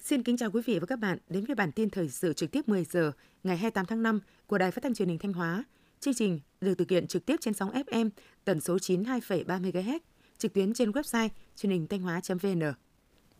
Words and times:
Xin 0.00 0.22
kính 0.22 0.36
chào 0.36 0.50
quý 0.50 0.62
vị 0.66 0.78
và 0.78 0.86
các 0.86 0.98
bạn 0.98 1.18
đến 1.28 1.44
với 1.44 1.54
bản 1.54 1.72
tin 1.72 1.90
thời 1.90 2.08
sự 2.08 2.32
trực 2.32 2.50
tiếp 2.50 2.68
10 2.68 2.84
giờ 2.84 3.12
ngày 3.44 3.56
28 3.56 3.86
tháng 3.86 4.02
5 4.02 4.20
của 4.46 4.58
Đài 4.58 4.70
Phát 4.70 4.82
thanh 4.82 4.94
Truyền 4.94 5.08
hình 5.08 5.18
Thanh 5.18 5.32
Hóa. 5.32 5.64
Chương 6.00 6.14
trình 6.14 6.40
được 6.60 6.74
thực 6.74 6.90
hiện 6.90 7.06
trực 7.06 7.26
tiếp 7.26 7.36
trên 7.40 7.54
sóng 7.54 7.70
FM 7.70 8.10
tần 8.44 8.60
số 8.60 8.76
92,3 8.76 9.44
MHz, 9.44 9.98
trực 10.38 10.52
tuyến 10.52 10.74
trên 10.74 10.90
website 10.90 11.28
truyền 11.56 11.70
hình 11.70 11.86
thanh 11.86 12.02
hóa.vn. 12.02 12.62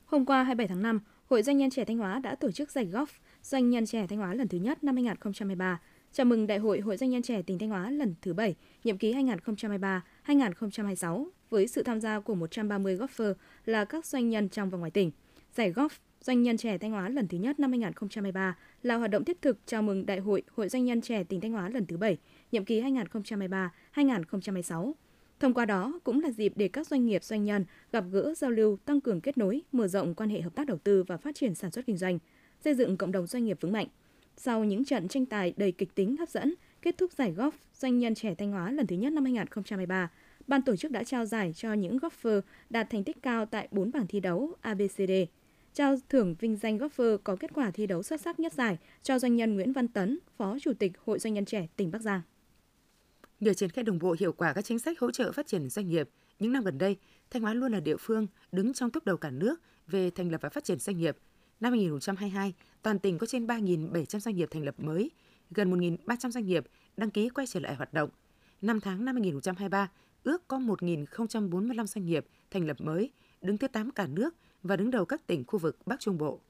Hôm 0.04 0.26
qua 0.26 0.42
27 0.42 0.68
tháng 0.68 0.82
5, 0.82 1.00
Hội 1.26 1.42
Doanh 1.42 1.58
nhân 1.58 1.70
trẻ 1.70 1.84
Thanh 1.84 1.98
Hóa 1.98 2.18
đã 2.18 2.34
tổ 2.34 2.50
chức 2.50 2.70
giải 2.70 2.86
golf 2.86 3.06
Doanh 3.42 3.70
nhân 3.70 3.86
trẻ 3.86 4.06
Thanh 4.06 4.18
Hóa 4.18 4.34
lần 4.34 4.48
thứ 4.48 4.58
nhất 4.58 4.84
năm 4.84 4.94
2023, 4.94 5.80
chào 6.16 6.24
mừng 6.24 6.46
Đại 6.46 6.58
hội 6.58 6.80
Hội 6.80 6.96
Doanh 6.96 7.10
nhân 7.10 7.22
trẻ 7.22 7.42
tỉnh 7.42 7.58
Thanh 7.58 7.68
Hóa 7.68 7.90
lần 7.90 8.14
thứ 8.22 8.34
7, 8.34 8.54
nhiệm 8.84 8.98
kỳ 8.98 9.14
2023-2026 10.26 11.26
với 11.50 11.68
sự 11.68 11.82
tham 11.82 12.00
gia 12.00 12.20
của 12.20 12.34
130 12.34 12.96
golfer 12.96 13.34
là 13.64 13.84
các 13.84 14.06
doanh 14.06 14.30
nhân 14.30 14.48
trong 14.48 14.70
và 14.70 14.78
ngoài 14.78 14.90
tỉnh. 14.90 15.10
Giải 15.54 15.72
golf 15.72 15.88
Doanh 16.20 16.42
nhân 16.42 16.56
trẻ 16.56 16.78
Thanh 16.78 16.90
Hóa 16.90 17.08
lần 17.08 17.28
thứ 17.28 17.38
nhất 17.38 17.60
năm 17.60 17.70
2023 17.70 18.56
là 18.82 18.96
hoạt 18.96 19.10
động 19.10 19.24
thiết 19.24 19.42
thực 19.42 19.58
chào 19.66 19.82
mừng 19.82 20.06
Đại 20.06 20.18
hội 20.18 20.42
Hội 20.56 20.68
Doanh 20.68 20.84
nhân 20.84 21.00
trẻ 21.00 21.24
tỉnh 21.24 21.40
Thanh 21.40 21.52
Hóa 21.52 21.68
lần 21.68 21.86
thứ 21.86 21.96
7, 21.96 22.18
nhiệm 22.52 22.64
kỳ 22.64 22.82
2023-2026. 23.94 24.92
Thông 25.40 25.54
qua 25.54 25.64
đó 25.64 26.00
cũng 26.04 26.20
là 26.20 26.30
dịp 26.30 26.52
để 26.56 26.68
các 26.68 26.86
doanh 26.86 27.06
nghiệp 27.06 27.24
doanh 27.24 27.44
nhân 27.44 27.64
gặp 27.92 28.04
gỡ 28.10 28.34
giao 28.36 28.50
lưu, 28.50 28.78
tăng 28.84 29.00
cường 29.00 29.20
kết 29.20 29.38
nối, 29.38 29.62
mở 29.72 29.88
rộng 29.88 30.14
quan 30.14 30.30
hệ 30.30 30.40
hợp 30.40 30.54
tác 30.54 30.66
đầu 30.66 30.78
tư 30.78 31.02
và 31.02 31.16
phát 31.16 31.34
triển 31.34 31.54
sản 31.54 31.70
xuất 31.70 31.86
kinh 31.86 31.96
doanh, 31.96 32.18
xây 32.64 32.74
dựng 32.74 32.96
cộng 32.96 33.12
đồng 33.12 33.26
doanh 33.26 33.44
nghiệp 33.44 33.58
vững 33.60 33.72
mạnh. 33.72 33.86
Sau 34.36 34.64
những 34.64 34.84
trận 34.84 35.08
tranh 35.08 35.26
tài 35.26 35.54
đầy 35.56 35.72
kịch 35.72 35.94
tính 35.94 36.16
hấp 36.16 36.28
dẫn, 36.28 36.54
kết 36.82 36.98
thúc 36.98 37.12
giải 37.12 37.32
golf 37.36 37.50
Doanh 37.74 37.98
nhân 37.98 38.14
trẻ 38.14 38.34
Thanh 38.34 38.50
Hóa 38.50 38.70
lần 38.70 38.86
thứ 38.86 38.96
nhất 38.96 39.12
năm 39.12 39.24
2023, 39.24 40.10
ban 40.46 40.62
tổ 40.62 40.76
chức 40.76 40.90
đã 40.90 41.04
trao 41.04 41.26
giải 41.26 41.52
cho 41.52 41.72
những 41.72 41.98
golfer 41.98 42.40
đạt 42.70 42.90
thành 42.90 43.04
tích 43.04 43.22
cao 43.22 43.46
tại 43.46 43.68
4 43.70 43.92
bảng 43.92 44.06
thi 44.06 44.20
đấu 44.20 44.54
ABCD 44.60 45.12
trao 45.76 45.96
thưởng 46.08 46.34
vinh 46.38 46.56
danh 46.56 46.78
golfer 46.78 47.18
có 47.18 47.36
kết 47.36 47.50
quả 47.54 47.70
thi 47.70 47.86
đấu 47.86 48.02
xuất 48.02 48.20
sắc 48.20 48.40
nhất 48.40 48.52
giải 48.52 48.78
cho 49.02 49.18
doanh 49.18 49.36
nhân 49.36 49.54
Nguyễn 49.54 49.72
Văn 49.72 49.88
Tấn, 49.88 50.18
Phó 50.36 50.56
Chủ 50.62 50.72
tịch 50.78 50.92
Hội 51.04 51.18
Doanh 51.18 51.34
nhân 51.34 51.44
trẻ 51.44 51.66
tỉnh 51.76 51.90
Bắc 51.90 52.02
Giang. 52.02 52.20
Nhờ 53.40 53.54
triển 53.54 53.70
khai 53.70 53.84
đồng 53.84 53.98
bộ 53.98 54.16
hiệu 54.20 54.32
quả 54.32 54.52
các 54.52 54.64
chính 54.64 54.78
sách 54.78 55.00
hỗ 55.00 55.10
trợ 55.10 55.32
phát 55.32 55.46
triển 55.46 55.70
doanh 55.70 55.88
nghiệp, 55.88 56.10
những 56.38 56.52
năm 56.52 56.64
gần 56.64 56.78
đây, 56.78 56.96
Thanh 57.30 57.42
Hóa 57.42 57.54
luôn 57.54 57.72
là 57.72 57.80
địa 57.80 57.96
phương 57.96 58.26
đứng 58.52 58.72
trong 58.72 58.90
top 58.90 59.04
đầu 59.04 59.16
cả 59.16 59.30
nước 59.30 59.60
về 59.86 60.10
thành 60.10 60.30
lập 60.30 60.40
và 60.40 60.48
phát 60.48 60.64
triển 60.64 60.78
doanh 60.78 60.96
nghiệp. 60.98 61.16
Năm 61.60 61.72
2022, 61.72 62.54
toàn 62.82 62.98
tỉnh 62.98 63.18
có 63.18 63.26
trên 63.26 63.46
3.700 63.46 64.18
doanh 64.18 64.36
nghiệp 64.36 64.48
thành 64.50 64.64
lập 64.64 64.74
mới, 64.78 65.10
gần 65.50 65.70
1.300 65.70 66.30
doanh 66.30 66.46
nghiệp 66.46 66.66
đăng 66.96 67.10
ký 67.10 67.28
quay 67.28 67.46
trở 67.46 67.60
lại 67.60 67.74
hoạt 67.74 67.92
động. 67.92 68.10
Năm 68.62 68.80
tháng 68.80 69.04
năm 69.04 69.14
2023, 69.14 69.90
ước 70.24 70.48
có 70.48 70.58
1.045 70.58 71.86
doanh 71.86 72.06
nghiệp 72.06 72.26
thành 72.50 72.66
lập 72.66 72.76
mới, 72.80 73.10
đứng 73.42 73.58
thứ 73.58 73.68
8 73.68 73.90
cả 73.90 74.06
nước 74.06 74.34
và 74.62 74.76
đứng 74.76 74.90
đầu 74.90 75.04
các 75.04 75.26
tỉnh 75.26 75.44
khu 75.46 75.58
vực 75.58 75.78
Bắc 75.86 76.00
Trung 76.00 76.18
Bộ. 76.18 76.40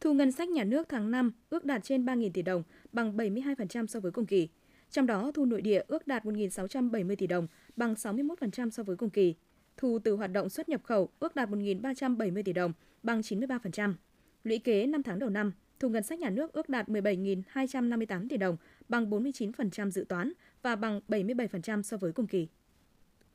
Thu 0.00 0.14
ngân 0.14 0.32
sách 0.32 0.48
nhà 0.48 0.64
nước 0.64 0.88
tháng 0.88 1.10
5 1.10 1.32
ước 1.50 1.64
đạt 1.64 1.84
trên 1.84 2.04
3.000 2.04 2.30
tỷ 2.34 2.42
đồng, 2.42 2.62
bằng 2.92 3.16
72% 3.16 3.86
so 3.86 4.00
với 4.00 4.12
cùng 4.12 4.26
kỳ. 4.26 4.48
Trong 4.90 5.06
đó, 5.06 5.30
thu 5.34 5.44
nội 5.44 5.62
địa 5.62 5.82
ước 5.88 6.06
đạt 6.06 6.24
1.670 6.24 7.16
tỷ 7.16 7.26
đồng, 7.26 7.46
bằng 7.76 7.94
61% 7.94 8.70
so 8.70 8.82
với 8.82 8.96
cùng 8.96 9.10
kỳ. 9.10 9.34
Thu 9.76 9.98
từ 10.04 10.16
hoạt 10.16 10.32
động 10.32 10.48
xuất 10.48 10.68
nhập 10.68 10.80
khẩu 10.84 11.08
ước 11.20 11.34
đạt 11.34 11.48
1.370 11.48 12.42
tỷ 12.42 12.52
đồng, 12.52 12.72
bằng 13.02 13.20
93%. 13.20 13.94
Lũy 14.44 14.58
kế 14.58 14.86
5 14.86 15.02
tháng 15.02 15.18
đầu 15.18 15.30
năm, 15.30 15.52
thu 15.80 15.88
ngân 15.88 16.02
sách 16.02 16.18
nhà 16.18 16.30
nước 16.30 16.52
ước 16.52 16.68
đạt 16.68 16.88
17.258 16.88 18.28
tỷ 18.28 18.36
đồng, 18.36 18.56
bằng 18.88 19.10
49% 19.10 19.90
dự 19.90 20.04
toán 20.08 20.32
và 20.62 20.76
bằng 20.76 21.00
77% 21.08 21.82
so 21.82 21.96
với 21.96 22.12
cùng 22.12 22.26
kỳ. 22.26 22.48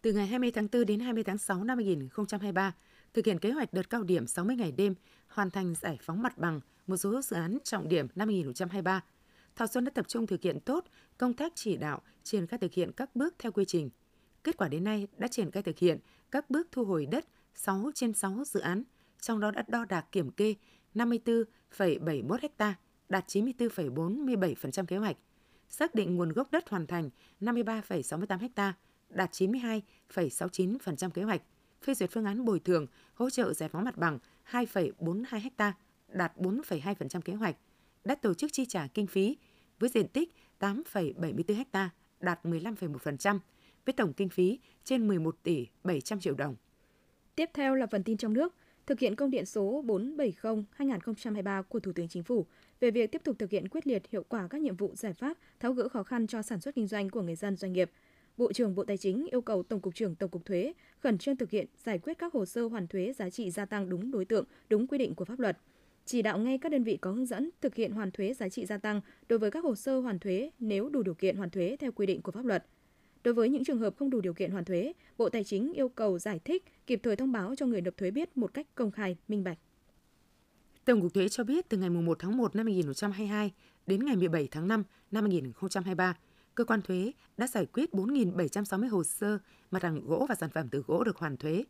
Từ 0.02 0.14
ngày 0.14 0.28
20 0.28 0.52
tháng 0.52 0.68
4 0.72 0.86
đến 0.86 1.00
20 1.00 1.24
tháng 1.24 1.38
6 1.38 1.64
năm 1.64 1.78
2023, 1.78 2.76
thực 3.14 3.26
hiện 3.26 3.40
kế 3.40 3.52
hoạch 3.52 3.74
đợt 3.74 3.90
cao 3.90 4.04
điểm 4.04 4.28
60 4.28 4.56
ngày 4.56 4.72
đêm, 4.72 4.96
hoàn 5.28 5.52
thành 5.52 5.76
giải 5.76 5.98
phóng 6.02 6.22
mặt 6.22 6.38
bằng 6.38 6.60
một 6.88 6.98
số 6.98 7.22
dự 7.22 7.36
án 7.36 7.58
trọng 7.64 7.90
điểm 7.90 8.08
năm 8.16 8.28
2023. 8.28 9.04
Thọ 9.56 9.68
Xuân 9.68 9.86
đã 9.86 9.92
tập 9.96 10.08
trung 10.08 10.28
thực 10.28 10.42
hiện 10.42 10.60
tốt 10.60 10.86
công 11.18 11.34
tác 11.34 11.52
chỉ 11.56 11.78
đạo, 11.78 12.02
triển 12.24 12.48
khai 12.48 12.58
thực 12.58 12.74
hiện 12.74 12.92
các 12.92 13.16
bước 13.16 13.36
theo 13.40 13.52
quy 13.52 13.66
trình. 13.66 13.90
Kết 14.44 14.58
quả 14.58 14.68
đến 14.68 14.84
nay 14.84 15.08
đã 15.18 15.28
triển 15.28 15.52
khai 15.52 15.64
thực 15.64 15.78
hiện 15.78 15.98
các 16.32 16.50
bước 16.50 16.68
thu 16.72 16.86
hồi 16.86 17.06
đất 17.06 17.26
6 17.56 17.92
trên 17.96 18.14
6 18.14 18.44
dự 18.46 18.60
án, 18.60 18.84
trong 19.22 19.40
đó 19.40 19.52
đã 19.52 19.64
đo 19.68 19.86
đạc 19.86 20.06
kiểm 20.12 20.32
kê 20.32 20.56
54,71 20.96 22.38
ha, 22.60 22.76
đạt 23.10 23.28
94,47% 23.28 24.86
kế 24.86 24.98
hoạch. 24.98 25.18
Xác 25.70 25.96
định 25.96 26.16
nguồn 26.16 26.34
gốc 26.34 26.52
đất 26.52 26.70
hoàn 26.70 26.88
thành 26.88 27.10
53,68 27.42 28.50
ha, 28.56 28.74
đạt 29.10 29.32
92,69% 29.32 31.10
kế 31.10 31.24
hoạch 31.24 31.42
phê 31.84 31.94
duyệt 31.94 32.12
phương 32.12 32.26
án 32.26 32.46
bồi 32.46 32.60
thường, 32.60 32.88
hỗ 33.14 33.30
trợ 33.30 33.54
giải 33.54 33.70
phóng 33.70 33.84
mặt 33.84 33.98
bằng 33.98 34.20
2,42 34.52 35.50
ha, 35.58 35.74
đạt 36.08 36.38
4,2% 36.38 37.22
kế 37.22 37.34
hoạch, 37.34 37.56
đã 38.04 38.16
tổ 38.16 38.34
chức 38.34 38.54
chi 38.54 38.66
trả 38.66 38.88
kinh 38.88 39.08
phí 39.08 39.38
với 39.80 39.90
diện 39.90 40.08
tích 40.08 40.34
8,74 40.60 41.64
ha, 41.74 41.90
đạt 42.20 42.46
15,1%, 42.46 43.40
với 43.86 43.94
tổng 43.94 44.14
kinh 44.14 44.30
phí 44.30 44.60
trên 44.84 45.08
11 45.08 45.36
tỷ 45.44 45.68
700 45.84 46.20
triệu 46.20 46.36
đồng. 46.36 46.56
Tiếp 47.36 47.50
theo 47.54 47.76
là 47.76 47.88
phần 47.92 48.04
tin 48.04 48.18
trong 48.18 48.34
nước, 48.34 48.56
thực 48.90 49.00
hiện 49.00 49.16
công 49.16 49.32
điện 49.32 49.46
số 49.46 49.84
470-2023 50.78 51.64
của 51.64 51.80
Thủ 51.80 51.92
tướng 51.96 52.08
Chính 52.08 52.24
phủ 52.24 52.46
về 52.80 52.92
việc 52.92 53.12
tiếp 53.12 53.22
tục 53.24 53.36
thực 53.40 53.50
hiện 53.50 53.68
quyết 53.68 53.88
liệt 53.88 54.04
hiệu 54.12 54.24
quả 54.30 54.48
các 54.48 54.62
nhiệm 54.62 54.76
vụ 54.76 54.92
giải 54.96 55.14
pháp 55.14 55.38
tháo 55.60 55.74
gỡ 55.74 55.90
khó 55.90 56.04
khăn 56.04 56.28
cho 56.28 56.42
sản 56.42 56.60
xuất 56.60 56.76
kinh 56.76 56.88
doanh 56.88 57.10
của 57.10 57.22
người 57.22 57.36
dân 57.36 57.56
doanh 57.56 57.74
nghiệp– 57.74 57.92
Bộ 58.40 58.54
trưởng 58.54 58.76
Bộ 58.76 58.84
Tài 58.84 58.98
chính 58.98 59.28
yêu 59.32 59.42
cầu 59.42 59.64
Tổng 59.64 59.80
cục 59.80 59.96
trưởng 59.96 60.16
Tổng 60.16 60.30
cục 60.30 60.46
Thuế 60.46 60.74
khẩn 61.00 61.18
trương 61.18 61.36
thực 61.36 61.50
hiện 61.50 61.68
giải 61.84 62.00
quyết 62.00 62.18
các 62.18 62.34
hồ 62.34 62.46
sơ 62.46 62.68
hoàn 62.68 62.88
thuế 62.88 63.14
giá 63.14 63.30
trị 63.30 63.52
gia 63.52 63.66
tăng 63.66 63.90
đúng 63.90 64.12
đối 64.12 64.26
tượng, 64.26 64.46
đúng 64.70 64.88
quy 64.88 64.98
định 64.98 65.16
của 65.16 65.26
pháp 65.26 65.40
luật. 65.40 65.58
Chỉ 66.06 66.22
đạo 66.22 66.40
ngay 66.40 66.58
các 66.58 66.72
đơn 66.72 66.84
vị 66.84 66.98
có 66.98 67.12
hướng 67.12 67.26
dẫn 67.26 67.50
thực 67.62 67.76
hiện 67.76 67.92
hoàn 67.92 68.12
thuế 68.12 68.34
giá 68.34 68.50
trị 68.50 68.66
gia 68.66 68.78
tăng 68.78 69.02
đối 69.30 69.40
với 69.40 69.52
các 69.52 69.64
hồ 69.64 69.76
sơ 69.76 70.00
hoàn 70.00 70.20
thuế 70.20 70.50
nếu 70.60 70.90
đủ 70.90 71.04
điều 71.04 71.14
kiện 71.14 71.36
hoàn 71.36 71.50
thuế 71.50 71.78
theo 71.80 71.92
quy 71.92 72.06
định 72.06 72.22
của 72.22 72.32
pháp 72.32 72.46
luật. 72.46 72.66
Đối 73.24 73.34
với 73.34 73.50
những 73.50 73.64
trường 73.64 73.80
hợp 73.80 73.96
không 73.98 74.10
đủ 74.10 74.22
điều 74.22 74.34
kiện 74.34 74.52
hoàn 74.52 74.66
thuế, 74.66 74.94
Bộ 75.18 75.30
Tài 75.30 75.44
chính 75.44 75.74
yêu 75.74 75.90
cầu 75.90 76.20
giải 76.20 76.40
thích, 76.46 76.64
kịp 76.88 77.00
thời 77.04 77.16
thông 77.16 77.32
báo 77.32 77.56
cho 77.56 77.66
người 77.66 77.82
nộp 77.82 77.98
thuế 77.98 78.12
biết 78.12 78.38
một 78.38 78.54
cách 78.54 78.68
công 78.76 78.92
khai, 78.92 79.18
minh 79.28 79.44
bạch. 79.44 79.58
Tổng 80.86 81.02
cục 81.02 81.14
Thuế 81.14 81.30
cho 81.30 81.44
biết 81.44 81.70
từ 81.70 81.78
ngày 81.78 81.90
1 81.90 82.20
tháng 82.20 82.38
1 82.38 82.56
năm 82.56 82.66
2022 82.66 83.52
đến 83.88 84.06
ngày 84.06 84.16
17 84.16 84.48
tháng 84.52 84.68
5 84.68 84.84
năm 85.12 85.24
2023, 85.24 86.18
cơ 86.56 86.64
quan 86.64 86.82
thuế 86.82 87.12
đã 87.38 87.48
giải 87.48 87.66
quyết 87.66 87.94
4.760 87.94 88.90
hồ 88.90 89.04
sơ 89.04 89.38
mặt 89.72 89.84
hàng 89.84 90.02
gỗ 90.06 90.26
và 90.30 90.36
sản 90.36 90.50
phẩm 90.50 90.68
từ 90.72 90.84
gỗ 90.88 91.04
được 91.04 91.18
hoàn 91.18 91.38
thuế, 91.38 91.64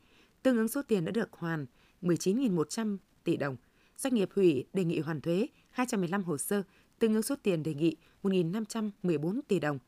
tương 0.43 0.57
ứng 0.57 0.67
số 0.67 0.81
tiền 0.81 1.05
đã 1.05 1.11
được 1.11 1.33
hoàn 1.33 1.65
19.100 2.01 2.97
tỷ 3.23 3.38
đồng. 3.38 3.57
Doanh 3.97 4.15
nghiệp 4.15 4.29
hủy 4.35 4.65
đề 4.73 4.83
nghị 4.83 4.99
hoàn 4.99 5.21
thuế 5.21 5.47
215 5.69 6.23
hồ 6.23 6.38
sơ, 6.38 6.63
tương 6.99 7.13
ứng 7.13 7.23
số 7.23 7.35
tiền 7.43 7.63
đề 7.63 7.73
nghị 7.73 7.95
1.514 8.23 9.39
tỷ 9.47 9.59
đồng. 9.59 9.79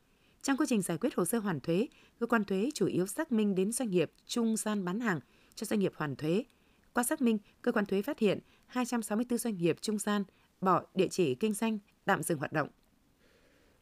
Trong 0.42 0.58
quá 0.58 0.66
trình 0.70 0.82
giải 0.82 0.98
quyết 0.98 1.16
hồ 1.16 1.26
sơ 1.26 1.40
hoàn 1.40 1.60
thuế, 1.60 1.88
cơ 2.20 2.28
quan 2.28 2.44
thuế 2.44 2.70
chủ 2.74 2.86
yếu 2.86 3.08
xác 3.08 3.32
minh 3.32 3.56
đến 3.56 3.72
doanh 3.72 3.90
nghiệp 3.92 4.12
trung 4.26 4.58
gian 4.58 4.86
bán 4.86 5.00
hàng 5.00 5.20
cho 5.56 5.66
doanh 5.66 5.80
nghiệp 5.80 5.94
hoàn 5.96 6.16
thuế. 6.16 6.44
Qua 6.94 7.04
xác 7.04 7.22
minh, 7.22 7.38
cơ 7.62 7.72
quan 7.72 7.86
thuế 7.86 8.02
phát 8.02 8.20
hiện 8.20 8.40
264 8.68 9.38
doanh 9.38 9.58
nghiệp 9.58 9.78
trung 9.82 9.98
gian 9.98 10.24
bỏ 10.62 10.84
địa 10.96 11.08
chỉ 11.08 11.36
kinh 11.36 11.54
doanh 11.54 11.80
tạm 12.06 12.24
dừng 12.24 12.38
hoạt 12.38 12.54
động. 12.54 12.70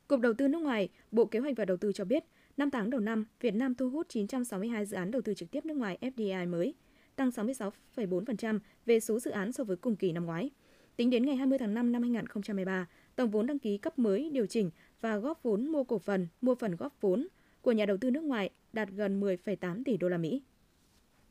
Cục 0.07 0.19
Đầu 0.19 0.33
tư 0.33 0.47
nước 0.47 0.59
ngoài, 0.59 0.89
Bộ 1.11 1.25
Kế 1.25 1.39
hoạch 1.39 1.57
và 1.57 1.65
Đầu 1.65 1.77
tư 1.77 1.91
cho 1.91 2.05
biết, 2.05 2.23
năm 2.57 2.71
tháng 2.71 2.89
đầu 2.89 3.01
năm, 3.01 3.25
Việt 3.41 3.55
Nam 3.55 3.75
thu 3.75 3.89
hút 3.89 4.09
962 4.09 4.85
dự 4.85 4.97
án 4.97 5.11
đầu 5.11 5.21
tư 5.21 5.33
trực 5.33 5.51
tiếp 5.51 5.65
nước 5.65 5.77
ngoài 5.77 5.97
FDI 6.01 6.49
mới, 6.49 6.73
tăng 7.15 7.29
66,4% 7.29 8.59
về 8.85 8.99
số 8.99 9.19
dự 9.19 9.31
án 9.31 9.51
so 9.51 9.63
với 9.63 9.77
cùng 9.77 9.95
kỳ 9.95 10.11
năm 10.11 10.25
ngoái. 10.25 10.49
Tính 10.95 11.09
đến 11.09 11.25
ngày 11.25 11.35
20 11.35 11.57
tháng 11.57 11.73
5 11.73 11.91
năm 11.91 12.01
2013, 12.01 12.87
tổng 13.15 13.31
vốn 13.31 13.47
đăng 13.47 13.59
ký 13.59 13.77
cấp 13.77 13.99
mới 13.99 14.29
điều 14.29 14.45
chỉnh 14.45 14.69
và 15.01 15.17
góp 15.17 15.43
vốn 15.43 15.67
mua 15.67 15.83
cổ 15.83 15.99
phần, 15.99 16.27
mua 16.41 16.55
phần 16.55 16.75
góp 16.75 17.01
vốn 17.01 17.27
của 17.61 17.71
nhà 17.71 17.85
đầu 17.85 17.97
tư 17.97 18.11
nước 18.11 18.23
ngoài 18.23 18.49
đạt 18.73 18.89
gần 18.89 19.21
10,8 19.21 19.83
tỷ 19.85 19.97
đô 19.97 20.09
la 20.09 20.17
Mỹ. 20.17 20.41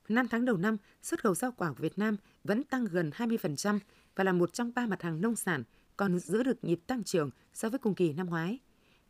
Năm 0.09 0.29
tháng 0.31 0.45
đầu 0.45 0.57
năm, 0.57 0.77
xuất 1.03 1.23
khẩu 1.23 1.35
rau 1.35 1.53
quả 1.53 1.69
của 1.69 1.83
Việt 1.83 1.99
Nam 1.99 2.17
vẫn 2.45 2.65
tăng 2.65 2.85
gần 2.85 3.11
20% 3.11 3.79
và 4.17 4.25
là 4.25 4.33
một 4.33 4.53
trong 4.53 4.73
ba 4.75 4.87
mặt 4.87 5.03
hàng 5.03 5.21
nông 5.21 5.37
sản 5.37 5.63
còn 5.97 6.19
giữ 6.19 6.43
được 6.43 6.65
nhịp 6.65 6.81
tăng 6.87 7.05
trưởng 7.05 7.31
so 7.55 7.69
với 7.69 7.79
cùng 7.79 7.95
kỳ 7.95 8.13
năm 8.13 8.27
ngoái. 8.31 8.59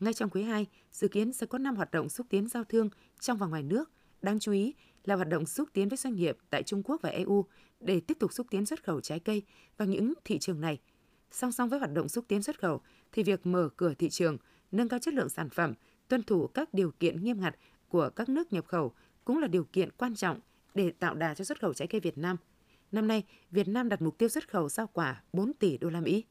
Ngay 0.00 0.14
trong 0.14 0.30
quý 0.30 0.42
2, 0.42 0.66
dự 0.92 1.08
kiến 1.08 1.32
sẽ 1.32 1.46
có 1.46 1.58
5 1.58 1.76
hoạt 1.76 1.90
động 1.90 2.08
xúc 2.08 2.26
tiến 2.30 2.48
giao 2.48 2.64
thương 2.64 2.90
trong 3.20 3.38
và 3.38 3.46
ngoài 3.46 3.62
nước. 3.62 3.90
Đáng 4.22 4.38
chú 4.38 4.52
ý 4.52 4.74
là 5.04 5.14
hoạt 5.14 5.28
động 5.28 5.46
xúc 5.46 5.68
tiến 5.72 5.88
với 5.88 5.96
doanh 5.96 6.14
nghiệp 6.14 6.38
tại 6.50 6.62
Trung 6.62 6.82
Quốc 6.82 7.02
và 7.02 7.10
EU 7.10 7.44
để 7.80 8.00
tiếp 8.00 8.16
tục 8.20 8.32
xúc 8.32 8.46
tiến 8.50 8.66
xuất 8.66 8.84
khẩu 8.84 9.00
trái 9.00 9.20
cây 9.20 9.42
vào 9.76 9.88
những 9.88 10.14
thị 10.24 10.38
trường 10.38 10.60
này. 10.60 10.78
Song 11.30 11.52
song 11.52 11.68
với 11.68 11.78
hoạt 11.78 11.92
động 11.92 12.08
xúc 12.08 12.24
tiến 12.28 12.42
xuất 12.42 12.60
khẩu 12.60 12.80
thì 13.12 13.22
việc 13.22 13.46
mở 13.46 13.68
cửa 13.76 13.94
thị 13.94 14.08
trường, 14.08 14.38
nâng 14.72 14.88
cao 14.88 14.98
chất 14.98 15.14
lượng 15.14 15.28
sản 15.28 15.50
phẩm, 15.50 15.74
tuân 16.08 16.22
thủ 16.22 16.46
các 16.46 16.74
điều 16.74 16.90
kiện 16.90 17.24
nghiêm 17.24 17.40
ngặt 17.40 17.56
của 17.88 18.10
các 18.16 18.28
nước 18.28 18.52
nhập 18.52 18.66
khẩu 18.66 18.92
cũng 19.24 19.38
là 19.38 19.46
điều 19.46 19.64
kiện 19.64 19.90
quan 19.90 20.14
trọng 20.14 20.40
để 20.74 20.90
tạo 20.90 21.14
đà 21.14 21.34
cho 21.34 21.44
xuất 21.44 21.60
khẩu 21.60 21.74
trái 21.74 21.88
cây 21.88 22.00
Việt 22.00 22.18
Nam. 22.18 22.36
Năm 22.92 23.08
nay, 23.08 23.24
Việt 23.50 23.68
Nam 23.68 23.88
đặt 23.88 24.02
mục 24.02 24.18
tiêu 24.18 24.28
xuất 24.28 24.48
khẩu 24.50 24.68
rau 24.68 24.86
quả 24.86 25.22
4 25.32 25.52
tỷ 25.52 25.78
đô 25.78 25.90
la 25.90 26.00
Mỹ. 26.00 26.24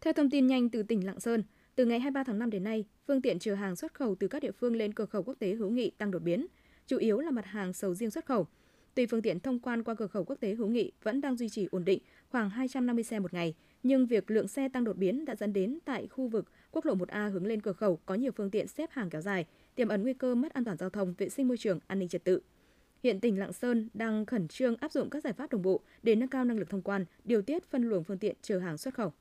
Theo 0.00 0.12
thông 0.12 0.30
tin 0.30 0.46
nhanh 0.46 0.70
từ 0.70 0.82
tỉnh 0.82 1.06
Lạng 1.06 1.20
Sơn, 1.20 1.42
Từ 1.74 1.86
ngày 1.86 2.00
23 2.00 2.24
tháng 2.24 2.38
5 2.38 2.50
đến 2.50 2.64
nay, 2.64 2.84
phương 3.06 3.22
tiện 3.22 3.38
chở 3.38 3.54
hàng 3.54 3.76
xuất 3.76 3.94
khẩu 3.94 4.14
từ 4.14 4.28
các 4.28 4.42
địa 4.42 4.50
phương 4.52 4.76
lên 4.76 4.94
cửa 4.94 5.06
khẩu 5.06 5.22
quốc 5.22 5.34
tế 5.38 5.54
Hữu 5.54 5.70
Nghị 5.70 5.90
tăng 5.90 6.10
đột 6.10 6.18
biến, 6.18 6.46
chủ 6.86 6.98
yếu 6.98 7.18
là 7.18 7.30
mặt 7.30 7.46
hàng 7.46 7.72
sầu 7.72 7.94
riêng 7.94 8.10
xuất 8.10 8.26
khẩu. 8.26 8.46
Tuy 8.94 9.06
phương 9.06 9.22
tiện 9.22 9.40
thông 9.40 9.60
quan 9.60 9.84
qua 9.84 9.94
cửa 9.94 10.06
khẩu 10.06 10.24
quốc 10.24 10.36
tế 10.40 10.54
Hữu 10.54 10.68
Nghị 10.68 10.92
vẫn 11.02 11.20
đang 11.20 11.36
duy 11.36 11.48
trì 11.48 11.68
ổn 11.70 11.84
định 11.84 11.98
khoảng 12.30 12.50
250 12.50 13.04
xe 13.04 13.18
một 13.18 13.34
ngày, 13.34 13.54
nhưng 13.82 14.06
việc 14.06 14.30
lượng 14.30 14.48
xe 14.48 14.68
tăng 14.68 14.84
đột 14.84 14.96
biến 14.96 15.24
đã 15.24 15.34
dẫn 15.36 15.52
đến 15.52 15.78
tại 15.84 16.06
khu 16.06 16.28
vực 16.28 16.50
quốc 16.70 16.84
lộ 16.86 16.94
1A 16.94 17.30
hướng 17.30 17.46
lên 17.46 17.62
cửa 17.62 17.72
khẩu 17.72 17.96
có 18.06 18.14
nhiều 18.14 18.32
phương 18.36 18.50
tiện 18.50 18.68
xếp 18.68 18.90
hàng 18.92 19.10
kéo 19.10 19.20
dài, 19.20 19.46
tiềm 19.74 19.88
ẩn 19.88 20.02
nguy 20.02 20.14
cơ 20.14 20.34
mất 20.34 20.54
an 20.54 20.64
toàn 20.64 20.76
giao 20.76 20.90
thông, 20.90 21.14
vệ 21.18 21.28
sinh 21.28 21.48
môi 21.48 21.56
trường, 21.56 21.78
an 21.86 21.98
ninh 21.98 22.08
trật 22.08 22.24
tự. 22.24 22.40
Hiện 23.02 23.20
tỉnh 23.20 23.38
Lạng 23.38 23.52
Sơn 23.52 23.88
đang 23.94 24.26
khẩn 24.26 24.48
trương 24.48 24.76
áp 24.76 24.92
dụng 24.92 25.10
các 25.10 25.24
giải 25.24 25.32
pháp 25.32 25.50
đồng 25.50 25.62
bộ 25.62 25.80
để 26.02 26.14
nâng 26.14 26.28
cao 26.28 26.44
năng 26.44 26.58
lực 26.58 26.70
thông 26.70 26.82
quan, 26.82 27.04
điều 27.24 27.42
tiết 27.42 27.70
phân 27.70 27.82
luồng 27.88 28.04
phương 28.04 28.18
tiện 28.18 28.36
chở 28.42 28.58
hàng 28.58 28.78
xuất 28.78 28.94
khẩu. 28.94 29.12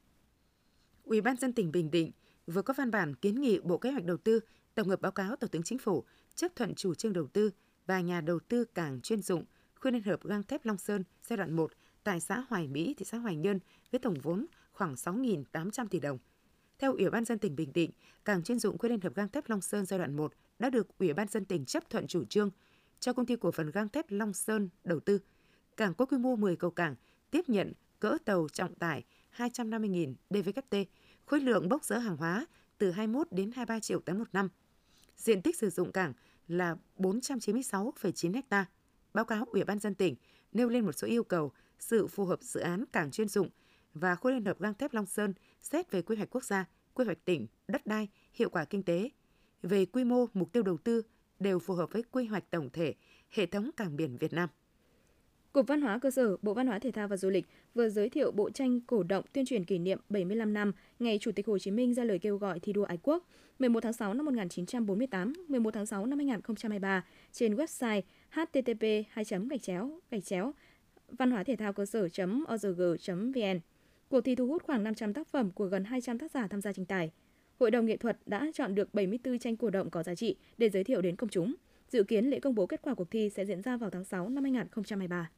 Ủy 1.03 1.21
ban 1.21 1.35
dân 1.35 1.53
tỉnh 1.53 1.71
Bình 1.71 1.91
Định 1.91 2.11
vừa 2.47 2.61
có 2.61 2.73
văn 2.77 2.91
bản 2.91 3.15
kiến 3.15 3.41
nghị 3.41 3.59
Bộ 3.59 3.77
Kế 3.77 3.91
hoạch 3.91 4.05
Đầu 4.05 4.17
tư 4.17 4.39
tổng 4.75 4.89
hợp 4.89 5.01
báo 5.01 5.11
cáo 5.11 5.35
Thủ 5.35 5.47
tướng 5.47 5.63
Chính 5.63 5.77
phủ 5.77 6.03
chấp 6.35 6.55
thuận 6.55 6.75
chủ 6.75 6.93
trương 6.93 7.13
đầu 7.13 7.27
tư 7.27 7.51
và 7.85 8.01
nhà 8.01 8.21
đầu 8.21 8.39
tư 8.39 8.65
cảng 8.65 9.01
chuyên 9.01 9.21
dụng 9.21 9.43
khu 9.75 9.91
liên 9.91 10.03
hợp 10.03 10.23
gang 10.23 10.43
thép 10.43 10.65
Long 10.65 10.77
Sơn 10.77 11.03
giai 11.23 11.37
đoạn 11.37 11.53
1 11.53 11.71
tại 12.03 12.19
xã 12.19 12.43
Hoài 12.49 12.67
Mỹ, 12.67 12.93
thị 12.97 13.05
xã 13.05 13.17
Hoài 13.17 13.35
Nhơn 13.35 13.59
với 13.91 13.99
tổng 13.99 14.13
vốn 14.23 14.45
khoảng 14.71 14.93
6.800 14.93 15.87
tỷ 15.87 15.99
đồng. 15.99 16.17
Theo 16.79 16.93
Ủy 16.93 17.09
ban 17.09 17.25
dân 17.25 17.39
tỉnh 17.39 17.55
Bình 17.55 17.73
Định, 17.73 17.91
cảng 18.25 18.43
chuyên 18.43 18.59
dụng 18.59 18.77
khu 18.77 18.89
liên 18.89 19.01
hợp 19.01 19.15
gang 19.15 19.29
thép 19.29 19.49
Long 19.49 19.61
Sơn 19.61 19.85
giai 19.85 19.99
đoạn 19.99 20.15
1 20.15 20.33
đã 20.59 20.69
được 20.69 20.97
Ủy 20.97 21.13
ban 21.13 21.27
dân 21.27 21.45
tỉnh 21.45 21.65
chấp 21.65 21.89
thuận 21.89 22.07
chủ 22.07 22.25
trương 22.25 22.49
cho 22.99 23.13
công 23.13 23.25
ty 23.25 23.35
cổ 23.35 23.51
phần 23.51 23.71
gang 23.71 23.89
thép 23.89 24.05
Long 24.09 24.33
Sơn 24.33 24.69
đầu 24.83 24.99
tư. 24.99 25.19
Cảng 25.77 25.93
có 25.93 26.05
quy 26.05 26.17
mô 26.17 26.35
10 26.35 26.55
cầu 26.55 26.71
cảng, 26.71 26.95
tiếp 27.31 27.49
nhận 27.49 27.73
cỡ 27.99 28.17
tàu 28.25 28.47
trọng 28.53 28.75
tải 28.75 29.03
250.000 29.37 30.13
DVKT, 30.29 30.75
khối 31.25 31.39
lượng 31.39 31.69
bốc 31.69 31.83
dỡ 31.83 31.97
hàng 31.97 32.17
hóa 32.17 32.45
từ 32.77 32.91
21 32.91 33.27
đến 33.31 33.51
23 33.51 33.79
triệu 33.79 33.99
tấn 33.99 34.19
một 34.19 34.27
năm. 34.33 34.49
Diện 35.17 35.41
tích 35.41 35.57
sử 35.57 35.69
dụng 35.69 35.91
cảng 35.91 36.13
là 36.47 36.75
496,9 36.97 38.41
ha. 38.49 38.65
Báo 39.13 39.25
cáo 39.25 39.45
Ủy 39.45 39.63
ban 39.63 39.79
dân 39.79 39.95
tỉnh 39.95 40.15
nêu 40.51 40.69
lên 40.69 40.85
một 40.85 40.91
số 40.91 41.07
yêu 41.07 41.23
cầu 41.23 41.51
sự 41.81 42.07
phù 42.07 42.25
hợp 42.25 42.41
dự 42.41 42.59
án 42.59 42.85
cảng 42.91 43.11
chuyên 43.11 43.27
dụng 43.27 43.49
và 43.93 44.15
khu 44.15 44.31
liên 44.31 44.45
hợp 44.45 44.59
gang 44.59 44.73
thép 44.73 44.93
Long 44.93 45.05
Sơn 45.05 45.33
xét 45.61 45.91
về 45.91 46.01
quy 46.01 46.15
hoạch 46.15 46.29
quốc 46.29 46.43
gia, 46.43 46.65
quy 46.93 47.05
hoạch 47.05 47.25
tỉnh, 47.25 47.47
đất 47.67 47.85
đai, 47.85 48.07
hiệu 48.33 48.49
quả 48.49 48.65
kinh 48.65 48.83
tế. 48.83 49.09
Về 49.63 49.85
quy 49.85 50.03
mô, 50.03 50.25
mục 50.33 50.51
tiêu 50.51 50.63
đầu 50.63 50.77
tư 50.77 51.01
đều 51.39 51.59
phù 51.59 51.73
hợp 51.73 51.91
với 51.91 52.03
quy 52.11 52.25
hoạch 52.25 52.51
tổng 52.51 52.69
thể 52.73 52.93
hệ 53.29 53.45
thống 53.45 53.69
cảng 53.77 53.95
biển 53.95 54.17
Việt 54.17 54.33
Nam. 54.33 54.49
Cục 55.53 55.67
Văn 55.67 55.81
hóa 55.81 55.99
Cơ 55.99 56.11
sở, 56.11 56.37
Bộ 56.41 56.53
Văn 56.53 56.67
hóa 56.67 56.79
Thể 56.79 56.91
thao 56.91 57.07
và 57.07 57.17
Du 57.17 57.29
lịch 57.29 57.45
vừa 57.73 57.89
giới 57.89 58.09
thiệu 58.09 58.31
bộ 58.31 58.49
tranh 58.49 58.81
cổ 58.81 59.03
động 59.03 59.25
tuyên 59.33 59.45
truyền 59.45 59.65
kỷ 59.65 59.79
niệm 59.79 59.99
75 60.09 60.53
năm 60.53 60.71
ngày 60.99 61.19
Chủ 61.21 61.31
tịch 61.31 61.47
Hồ 61.47 61.59
Chí 61.59 61.71
Minh 61.71 61.93
ra 61.93 62.03
lời 62.03 62.19
kêu 62.19 62.37
gọi 62.37 62.59
thi 62.59 62.73
đua 62.73 62.83
ái 62.83 62.97
quốc 63.03 63.27
11 63.59 63.79
tháng 63.79 63.93
6 63.93 64.13
năm 64.13 64.25
1948, 64.25 65.33
11 65.47 65.73
tháng 65.73 65.85
6 65.85 66.05
năm 66.05 66.19
2023 66.19 67.05
trên 67.31 67.55
website 67.55 68.01
http 68.29 68.83
2 69.09 69.25
gạch 69.49 69.61
chéo 69.61 69.99
gạch 70.11 70.25
chéo 70.25 70.53
văn 71.17 71.31
hóa 71.31 71.43
thể 71.43 71.55
thao 71.55 71.73
cơ 71.73 71.85
sở 71.85 72.07
org.vn. 72.53 73.59
Cuộc 74.09 74.21
thi 74.21 74.35
thu 74.35 74.47
hút 74.47 74.63
khoảng 74.63 74.83
500 74.83 75.13
tác 75.13 75.27
phẩm 75.27 75.51
của 75.51 75.65
gần 75.65 75.83
200 75.83 76.17
tác 76.17 76.31
giả 76.31 76.47
tham 76.47 76.61
gia 76.61 76.73
tranh 76.73 76.85
tài. 76.85 77.11
Hội 77.59 77.71
đồng 77.71 77.85
nghệ 77.85 77.97
thuật 77.97 78.17
đã 78.25 78.47
chọn 78.53 78.75
được 78.75 78.93
74 78.93 79.39
tranh 79.39 79.57
cổ 79.57 79.69
động 79.69 79.89
có 79.89 80.03
giá 80.03 80.15
trị 80.15 80.35
để 80.57 80.69
giới 80.69 80.83
thiệu 80.83 81.01
đến 81.01 81.15
công 81.15 81.29
chúng. 81.29 81.55
Dự 81.89 82.03
kiến 82.03 82.25
lễ 82.25 82.39
công 82.39 82.55
bố 82.55 82.65
kết 82.65 82.81
quả 82.81 82.93
cuộc 82.93 83.11
thi 83.11 83.29
sẽ 83.29 83.45
diễn 83.45 83.61
ra 83.61 83.77
vào 83.77 83.89
tháng 83.89 84.03
6 84.03 84.29
năm 84.29 84.43
2023. 84.43 85.29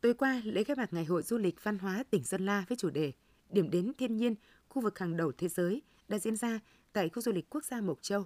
Tối 0.00 0.14
qua, 0.14 0.42
lễ 0.44 0.64
khai 0.64 0.76
mạc 0.76 0.92
Ngày 0.92 1.04
hội 1.04 1.22
du 1.22 1.38
lịch 1.38 1.64
văn 1.64 1.78
hóa 1.78 2.04
tỉnh 2.10 2.24
Sơn 2.24 2.46
La 2.46 2.64
với 2.68 2.76
chủ 2.76 2.90
đề 2.90 3.12
Điểm 3.50 3.70
đến 3.70 3.92
thiên 3.98 4.16
nhiên, 4.16 4.34
khu 4.68 4.82
vực 4.82 4.98
hàng 4.98 5.16
đầu 5.16 5.32
thế 5.32 5.48
giới 5.48 5.82
đã 6.08 6.18
diễn 6.18 6.36
ra 6.36 6.60
tại 6.92 7.08
khu 7.08 7.22
du 7.22 7.32
lịch 7.32 7.50
quốc 7.50 7.64
gia 7.64 7.80
Mộc 7.80 8.02
Châu. 8.02 8.24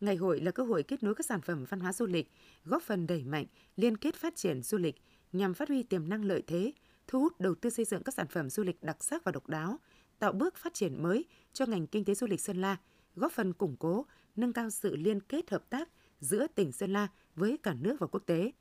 Ngày 0.00 0.16
hội 0.16 0.40
là 0.40 0.50
cơ 0.50 0.62
hội 0.62 0.82
kết 0.82 1.02
nối 1.02 1.14
các 1.14 1.26
sản 1.26 1.40
phẩm 1.40 1.64
văn 1.68 1.80
hóa 1.80 1.92
du 1.92 2.06
lịch, 2.06 2.30
góp 2.64 2.82
phần 2.82 3.06
đẩy 3.06 3.24
mạnh 3.24 3.46
liên 3.76 3.96
kết 3.96 4.14
phát 4.14 4.36
triển 4.36 4.62
du 4.62 4.78
lịch 4.78 4.96
nhằm 5.32 5.54
phát 5.54 5.68
huy 5.68 5.82
tiềm 5.82 6.08
năng 6.08 6.24
lợi 6.24 6.42
thế, 6.46 6.72
thu 7.06 7.20
hút 7.20 7.40
đầu 7.40 7.54
tư 7.54 7.70
xây 7.70 7.84
dựng 7.84 8.02
các 8.02 8.14
sản 8.14 8.26
phẩm 8.28 8.50
du 8.50 8.62
lịch 8.62 8.82
đặc 8.82 9.04
sắc 9.04 9.24
và 9.24 9.32
độc 9.32 9.48
đáo, 9.48 9.78
tạo 10.18 10.32
bước 10.32 10.56
phát 10.56 10.74
triển 10.74 11.02
mới 11.02 11.24
cho 11.52 11.66
ngành 11.66 11.86
kinh 11.86 12.04
tế 12.04 12.14
du 12.14 12.26
lịch 12.26 12.40
Sơn 12.40 12.60
La, 12.60 12.76
góp 13.16 13.32
phần 13.32 13.52
củng 13.52 13.76
cố, 13.76 14.06
nâng 14.36 14.52
cao 14.52 14.70
sự 14.70 14.96
liên 14.96 15.20
kết 15.20 15.50
hợp 15.50 15.70
tác 15.70 15.88
giữa 16.20 16.46
tỉnh 16.46 16.72
Sơn 16.72 16.92
La 16.92 17.08
với 17.34 17.58
cả 17.62 17.74
nước 17.80 17.96
và 18.00 18.06
quốc 18.06 18.22
tế. 18.26 18.52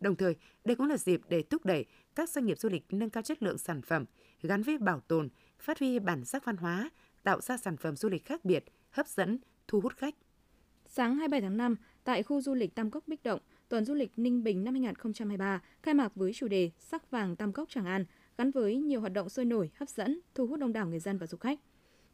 Đồng 0.00 0.16
thời, 0.16 0.36
đây 0.64 0.76
cũng 0.76 0.88
là 0.88 0.96
dịp 0.96 1.20
để 1.28 1.42
thúc 1.42 1.64
đẩy 1.64 1.84
các 2.14 2.30
doanh 2.30 2.46
nghiệp 2.46 2.58
du 2.58 2.68
lịch 2.68 2.84
nâng 2.90 3.10
cao 3.10 3.22
chất 3.22 3.42
lượng 3.42 3.58
sản 3.58 3.82
phẩm 3.82 4.04
gắn 4.42 4.62
với 4.62 4.78
bảo 4.78 5.00
tồn, 5.00 5.28
phát 5.58 5.78
huy 5.78 5.98
bản 5.98 6.24
sắc 6.24 6.44
văn 6.44 6.56
hóa, 6.56 6.90
tạo 7.22 7.40
ra 7.40 7.56
sản 7.56 7.76
phẩm 7.76 7.96
du 7.96 8.08
lịch 8.08 8.24
khác 8.24 8.44
biệt, 8.44 8.64
hấp 8.90 9.08
dẫn, 9.08 9.38
thu 9.68 9.80
hút 9.80 9.96
khách. 9.96 10.14
Sáng 10.86 11.16
27 11.16 11.40
tháng 11.40 11.56
5, 11.56 11.76
tại 12.04 12.22
khu 12.22 12.40
du 12.40 12.54
lịch 12.54 12.74
Tam 12.74 12.90
Cốc 12.90 13.08
Bích 13.08 13.22
Động, 13.22 13.40
Tuần 13.70 13.84
du 13.84 13.94
lịch 13.94 14.12
Ninh 14.16 14.42
Bình 14.42 14.64
năm 14.64 14.74
2023 14.74 15.62
khai 15.82 15.94
mạc 15.94 16.14
với 16.14 16.32
chủ 16.32 16.48
đề 16.48 16.70
Sắc 16.78 17.10
vàng 17.10 17.36
Tam 17.36 17.52
Cốc 17.52 17.68
Tràng 17.68 17.86
An, 17.86 18.04
gắn 18.38 18.50
với 18.50 18.76
nhiều 18.76 19.00
hoạt 19.00 19.12
động 19.12 19.28
sôi 19.28 19.44
nổi, 19.44 19.70
hấp 19.74 19.88
dẫn, 19.88 20.20
thu 20.34 20.46
hút 20.46 20.60
đông 20.60 20.72
đảo 20.72 20.86
người 20.86 20.98
dân 20.98 21.18
và 21.18 21.26
du 21.26 21.38
khách. 21.38 21.60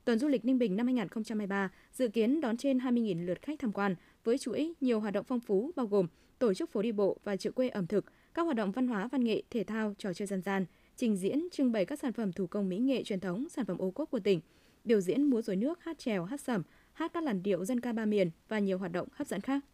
Tuần 0.05 0.19
du 0.19 0.29
lịch 0.29 0.45
Ninh 0.45 0.59
Bình 0.59 0.77
năm 0.77 0.87
2023 0.87 1.71
dự 1.93 2.09
kiến 2.09 2.41
đón 2.41 2.57
trên 2.57 2.79
20.000 2.79 3.27
lượt 3.27 3.43
khách 3.43 3.59
tham 3.59 3.73
quan 3.73 3.95
với 4.25 4.39
chuỗi 4.39 4.75
nhiều 4.81 5.01
hoạt 5.01 5.15
động 5.15 5.25
phong 5.29 5.41
phú 5.41 5.71
bao 5.77 5.87
gồm 5.87 6.07
tổ 6.39 6.55
chức 6.55 6.71
phố 6.71 6.83
đi 6.83 6.93
bộ 6.93 7.17
và 7.25 7.37
chợ 7.37 7.51
quê 7.51 7.69
ẩm 7.69 7.87
thực, 7.87 8.05
các 8.35 8.43
hoạt 8.43 8.57
động 8.57 8.73
văn 8.73 8.89
hóa, 8.89 9.09
văn 9.13 9.25
nghệ, 9.25 9.43
thể 9.51 9.65
thao, 9.65 9.95
trò 9.99 10.13
chơi 10.13 10.27
dân 10.27 10.43
gian, 10.43 10.67
trình 10.97 11.17
diễn, 11.17 11.49
trưng 11.53 11.73
bày 11.73 11.85
các 11.85 11.99
sản 11.99 12.13
phẩm 12.13 12.33
thủ 12.33 12.47
công 12.47 12.69
mỹ 12.69 12.79
nghệ 12.79 13.03
truyền 13.05 13.21
thống, 13.21 13.49
sản 13.49 13.65
phẩm 13.65 13.79
ô 13.79 13.91
cốp 13.91 14.11
của 14.11 14.21
tỉnh, 14.21 14.41
biểu 14.85 15.01
diễn 15.01 15.23
múa 15.23 15.43
rối 15.43 15.57
nước, 15.57 15.85
hát 15.85 15.99
trèo, 15.99 16.25
hát 16.25 16.41
sẩm, 16.41 16.63
hát 16.93 17.13
các 17.15 17.25
làn 17.25 17.43
điệu 17.43 17.65
dân 17.65 17.81
ca 17.81 17.93
ba 17.93 18.05
miền 18.05 18.31
và 18.49 18.59
nhiều 18.59 18.79
hoạt 18.79 18.93
động 18.93 19.09
hấp 19.13 19.27
dẫn 19.27 19.41
khác. 19.41 19.65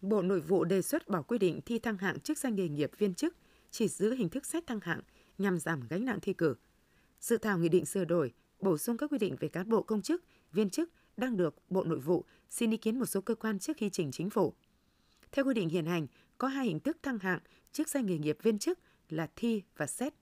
Bộ 0.00 0.22
Nội 0.22 0.40
vụ 0.40 0.64
đề 0.64 0.82
xuất 0.82 1.08
bỏ 1.08 1.22
quy 1.22 1.38
định 1.38 1.60
thi 1.66 1.78
thăng 1.78 1.98
hạng 1.98 2.20
chức 2.20 2.38
danh 2.38 2.54
nghề 2.54 2.68
nghiệp 2.68 2.90
viên 2.98 3.14
chức, 3.14 3.36
chỉ 3.70 3.88
giữ 3.88 4.14
hình 4.14 4.28
thức 4.28 4.46
xét 4.46 4.66
thăng 4.66 4.80
hạng 4.80 5.00
nhằm 5.38 5.58
giảm 5.58 5.80
gánh 5.88 6.04
nặng 6.04 6.18
thi 6.22 6.32
cử. 6.32 6.54
Dự 7.20 7.38
thảo 7.38 7.58
nghị 7.58 7.68
định 7.68 7.86
sửa 7.86 8.04
đổi, 8.04 8.32
bổ 8.60 8.78
sung 8.78 8.96
các 8.96 9.10
quy 9.10 9.18
định 9.18 9.36
về 9.40 9.48
cán 9.48 9.68
bộ 9.68 9.82
công 9.82 10.02
chức, 10.02 10.24
viên 10.52 10.70
chức 10.70 10.90
đang 11.16 11.36
được 11.36 11.54
Bộ 11.70 11.84
Nội 11.84 11.98
vụ 11.98 12.24
xin 12.48 12.70
ý 12.70 12.76
kiến 12.76 12.98
một 12.98 13.06
số 13.06 13.20
cơ 13.20 13.34
quan 13.34 13.58
trước 13.58 13.76
khi 13.76 13.90
trình 13.90 14.10
chính 14.10 14.30
phủ. 14.30 14.54
Theo 15.32 15.44
quy 15.44 15.54
định 15.54 15.68
hiện 15.68 15.86
hành, 15.86 16.06
có 16.38 16.48
hai 16.48 16.66
hình 16.66 16.80
thức 16.80 16.96
thăng 17.02 17.18
hạng 17.18 17.40
chức 17.72 17.88
danh 17.88 18.06
nghề 18.06 18.18
nghiệp 18.18 18.38
viên 18.42 18.58
chức 18.58 18.78
là 19.08 19.28
thi 19.36 19.62
và 19.76 19.86
xét. 19.86 20.14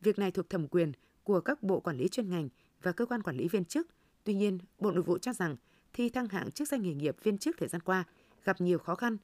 Việc 0.00 0.18
này 0.18 0.30
thuộc 0.30 0.50
thẩm 0.50 0.68
quyền 0.68 0.92
của 1.22 1.40
các 1.40 1.62
bộ 1.62 1.80
quản 1.80 1.96
lý 1.96 2.08
chuyên 2.08 2.30
ngành 2.30 2.48
và 2.82 2.92
cơ 2.92 3.06
quan 3.06 3.22
quản 3.22 3.36
lý 3.36 3.48
viên 3.48 3.64
chức. 3.64 3.88
Tuy 4.24 4.34
nhiên, 4.34 4.58
Bộ 4.78 4.90
Nội 4.90 5.02
vụ 5.02 5.18
cho 5.18 5.32
rằng 5.32 5.56
thi 5.92 6.08
thăng 6.08 6.28
hạng 6.28 6.50
chức 6.50 6.68
danh 6.68 6.82
nghề 6.82 6.94
nghiệp 6.94 7.16
viên 7.22 7.38
chức 7.38 7.56
thời 7.58 7.68
gian 7.68 7.80
qua 7.80 8.04
gặp 8.44 8.60
nhiều 8.60 8.78
khó 8.78 8.94
khăn. 8.94 9.16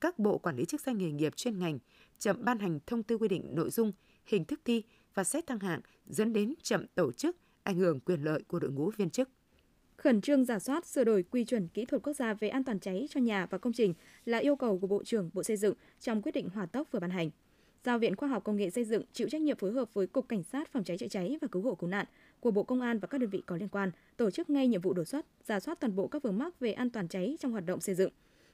Các 0.00 0.18
bộ 0.18 0.38
quản 0.38 0.56
lý 0.56 0.64
chức 0.64 0.80
danh 0.80 0.98
nghề 0.98 1.12
nghiệp 1.12 1.36
chuyên 1.36 1.58
ngành 1.58 1.78
chậm 2.18 2.44
ban 2.44 2.58
hành 2.58 2.78
thông 2.86 3.02
tư 3.02 3.18
quy 3.18 3.28
định 3.28 3.54
nội 3.54 3.70
dung, 3.70 3.92
hình 4.26 4.44
thức 4.44 4.60
thi 4.64 4.82
và 5.14 5.24
xét 5.24 5.46
thăng 5.46 5.58
hạng 5.58 5.80
dẫn 6.06 6.32
đến 6.32 6.54
chậm 6.62 6.86
tổ 6.94 7.12
chức, 7.12 7.36
ảnh 7.62 7.78
hưởng 7.78 8.00
quyền 8.00 8.24
lợi 8.24 8.42
của 8.48 8.58
đội 8.58 8.70
ngũ 8.70 8.90
viên 8.90 9.10
chức. 9.10 9.28
Khẩn 9.96 10.20
trương 10.20 10.44
giả 10.44 10.58
soát 10.58 10.86
sửa 10.86 11.04
đổi 11.04 11.22
quy 11.22 11.44
chuẩn 11.44 11.68
kỹ 11.68 11.84
thuật 11.84 12.02
quốc 12.02 12.12
gia 12.12 12.34
về 12.34 12.48
an 12.48 12.64
toàn 12.64 12.80
cháy 12.80 13.06
cho 13.10 13.20
nhà 13.20 13.46
và 13.50 13.58
công 13.58 13.72
trình 13.72 13.94
là 14.24 14.38
yêu 14.38 14.56
cầu 14.56 14.78
của 14.78 14.86
Bộ 14.86 15.04
trưởng 15.04 15.30
Bộ 15.32 15.42
Xây 15.42 15.56
dựng 15.56 15.74
trong 16.00 16.22
quyết 16.22 16.32
định 16.32 16.48
hỏa 16.48 16.66
tốc 16.66 16.88
vừa 16.90 17.00
ban 17.00 17.10
hành. 17.10 17.30
Giao 17.84 17.98
Viện 17.98 18.16
Khoa 18.16 18.28
học 18.28 18.44
Công 18.44 18.56
nghệ 18.56 18.70
Xây 18.70 18.84
dựng 18.84 19.02
chịu 19.12 19.28
trách 19.28 19.40
nhiệm 19.40 19.56
phối 19.56 19.72
hợp 19.72 19.94
với 19.94 20.06
Cục 20.06 20.28
Cảnh 20.28 20.42
sát 20.42 20.72
Phòng 20.72 20.84
cháy 20.84 20.98
chữa 20.98 21.08
cháy 21.08 21.38
và 21.40 21.48
Cứu 21.52 21.62
hộ 21.62 21.74
Cứu 21.74 21.90
nạn 21.90 22.06
của 22.40 22.50
Bộ 22.50 22.62
Công 22.62 22.80
an 22.80 22.98
và 22.98 23.06
các 23.06 23.18
đơn 23.18 23.30
vị 23.30 23.42
có 23.46 23.56
liên 23.56 23.68
quan 23.68 23.90
tổ 24.16 24.30
chức 24.30 24.50
ngay 24.50 24.68
nhiệm 24.68 24.80
vụ 24.80 24.92
đột 24.92 25.04
xuất, 25.04 25.26
giả 25.44 25.60
soát 25.60 25.80
toàn 25.80 25.96
bộ 25.96 26.08
các 26.08 26.22
vướng 26.22 26.38
mắc 26.38 26.60
về 26.60 26.72
an 26.72 26.90
toàn 26.90 27.08
cháy 27.08 27.36
trong 27.40 27.52
hoạt 27.52 27.66
động 27.66 27.80
xây 27.80 27.94
dựng, 27.94 28.10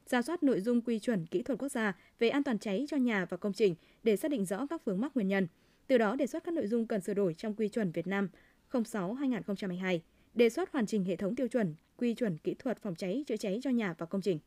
ra 0.06 0.22
soát 0.22 0.42
nội 0.42 0.60
dung 0.60 0.80
quy 0.80 0.98
chuẩn 0.98 1.26
kỹ 1.26 1.42
thuật 1.42 1.58
quốc 1.58 1.68
gia 1.68 1.96
về 2.18 2.28
an 2.28 2.42
toàn 2.42 2.58
cháy 2.58 2.86
cho 2.88 2.96
nhà 2.96 3.24
và 3.24 3.36
công 3.36 3.52
trình 3.52 3.74
để 4.02 4.16
xác 4.16 4.30
định 4.30 4.44
rõ 4.44 4.66
các 4.66 4.84
vướng 4.84 5.00
mắc 5.00 5.12
nguyên 5.14 5.28
nhân. 5.28 5.46
Từ 5.86 5.98
đó 5.98 6.16
đề 6.16 6.26
xuất 6.26 6.44
các 6.44 6.54
nội 6.54 6.66
dung 6.66 6.86
cần 6.86 7.00
sửa 7.00 7.14
đổi 7.14 7.34
trong 7.34 7.54
quy 7.54 7.68
chuẩn 7.68 7.92
Việt 7.92 8.06
Nam 8.06 8.28
06-2022, 8.72 9.98
đề 10.34 10.48
xuất 10.48 10.72
hoàn 10.72 10.86
chỉnh 10.86 11.04
hệ 11.04 11.16
thống 11.16 11.36
tiêu 11.36 11.48
chuẩn 11.48 11.74
quy 11.96 12.14
chuẩn 12.14 12.38
kỹ 12.38 12.54
thuật 12.58 12.82
phòng 12.82 12.94
cháy 12.94 13.24
chữa 13.26 13.36
cháy 13.36 13.58
cho 13.62 13.70
nhà 13.70 13.94
và 13.98 14.06
công 14.06 14.20
trình. 14.20 14.38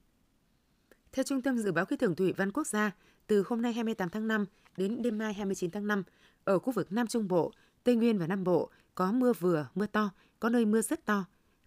Theo 1.12 1.24
Trung 1.24 1.42
tâm 1.42 1.58
Dự 1.58 1.72
báo 1.72 1.86
Khí 1.86 1.98
tượng 1.98 2.16
Thủy 2.16 2.34
văn 2.34 2.52
Quốc 2.52 2.68
gia, 2.68 2.92
từ 3.28 3.44
hôm 3.48 3.62
nay 3.62 3.74
28 3.74 4.10
tháng 4.10 4.28
5 4.28 4.46
đến 4.78 5.02
đêm 5.02 5.18
mai 5.18 5.34
29 5.34 5.72
tháng 5.72 5.88
5, 5.88 6.04
ở 6.44 6.60
khu 6.60 6.74
vực 6.74 6.92
Nam 6.92 7.08
Trung 7.08 7.28
Bộ, 7.28 7.52
Tây 7.84 7.96
Nguyên 7.96 8.18
và 8.18 8.28
Nam 8.28 8.44
Bộ 8.44 8.70
có 8.96 9.12
mưa 9.12 9.34
vừa, 9.34 9.68
mưa 9.76 9.86
to, 9.86 10.10
có 10.40 10.50
nơi 10.50 10.66
mưa 10.66 10.82
rất 10.82 11.06
to. 11.06 11.26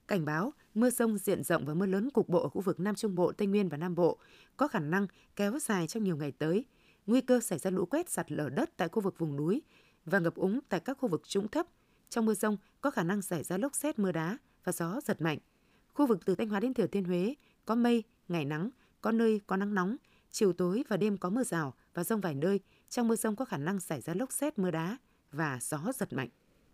Cảnh 0.09 0.25
báo 0.25 0.52
mưa 0.80 0.90
rông 0.90 1.18
diện 1.18 1.42
rộng 1.42 1.64
và 1.64 1.75
mưa 1.75 1.87
lớn 1.87 2.11
cục 2.11 2.28
bộ 2.28 2.42
ở 2.42 2.49
khu 2.49 2.61
vực 2.61 2.80
Nam 2.80 2.94
Trung 2.94 3.14
Bộ, 3.14 3.32
Tây 3.32 3.47
Nguyên 3.47 3.68
và 3.68 3.76
Nam 3.76 3.94
Bộ 3.94 4.18
có 4.56 4.68
khả 4.68 4.80
năng 4.80 5.06
kéo 5.37 5.58
dài 5.58 5.87
trong 5.87 6.04
nhiều 6.04 6.16
ngày 6.16 6.32
tới. 6.32 6.64
Nguy 7.06 7.20
cơ 7.20 7.40
xảy 7.40 7.58
ra 7.58 7.70
lũ 7.70 7.87
quét 7.87 8.11
sạt 8.11 8.32
lở 8.32 8.49
đất 8.49 8.70
tại 8.76 8.88
khu 8.88 9.02
vực 9.02 9.18
vùng 9.18 9.37
núi 9.37 9.62
và 10.04 10.18
ngập 10.18 10.35
úng 10.35 10.61
tại 10.68 10.80
các 10.80 10.99
khu 11.00 11.08
vực 11.08 11.28
trũng 11.28 11.49
thấp. 11.49 11.66
Trong 12.08 12.25
mưa 12.25 12.35
rông 12.35 12.56
có 12.80 12.90
khả 12.90 13.02
năng 13.02 13.23
xảy 13.23 13.42
ra 13.42 13.58
lốc 13.58 13.75
xét 13.75 13.99
mưa 13.99 14.12
đá 14.12 14.38
và 14.64 14.73
gió 14.73 15.00
giật 15.04 15.23
mạnh. 15.23 15.38
Khu 15.94 16.06
vực 16.06 16.18
từ 16.26 16.35
Thanh 16.35 16.49
Hóa 16.49 16.61
đến 16.61 16.75
Thừa 16.75 16.87
Thiên 16.87 17.04
Huế 17.04 17.35
có 17.64 17.75
mây, 17.75 18.04
ngày 18.28 18.44
nắng, 18.44 18.70
có 19.00 19.12
nơi 19.12 19.40
có 19.47 19.56
nắng 19.56 19.75
nóng, 19.75 19.97
chiều 20.30 20.52
tối 20.52 20.85
và 20.88 20.97
đêm 20.97 21.16
có 21.16 21.30
mưa 21.30 21.44
rào 21.44 21.75
và 21.94 22.04
rông 22.04 22.20
vài 22.20 22.35
nơi. 22.35 22.61
Trong 22.88 23.08
mưa 23.08 23.16
rông 23.16 23.37
có 23.37 23.44
khả 23.44 23.58
năng 23.58 23.80
xảy 23.80 24.00
ra 24.00 24.14
lốc 24.14 24.32
xét 24.32 24.58
mưa 24.58 24.70
đá 24.70 24.97
và 25.32 25.58
gió 25.62 25.78
giật 25.94 26.12
mạnh. 26.12 26.28